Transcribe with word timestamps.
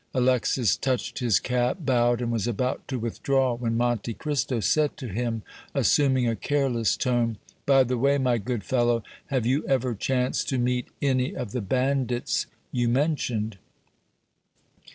Alexis 0.15 0.75
touched 0.75 1.19
his 1.19 1.39
cap, 1.39 1.77
bowed 1.81 2.23
and 2.23 2.31
was 2.31 2.47
about 2.47 2.87
to 2.87 2.97
withdraw 2.97 3.53
when 3.53 3.77
Monte 3.77 4.15
Cristo 4.15 4.59
said 4.59 4.97
to 4.97 5.07
him, 5.09 5.43
assuming 5.75 6.27
a 6.27 6.35
careless 6.35 6.97
tone: 6.97 7.37
"By 7.67 7.83
the 7.83 7.99
way, 7.99 8.17
my 8.17 8.39
good 8.39 8.63
fellow, 8.63 9.03
have 9.27 9.45
you 9.45 9.63
ever 9.67 9.93
chanced 9.93 10.49
to 10.49 10.57
meet 10.57 10.87
any 11.03 11.35
of 11.35 11.51
the 11.51 11.61
bandits 11.61 12.47
you 12.71 12.89
mentioned?" 12.89 13.59